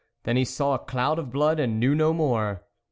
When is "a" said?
0.79-0.95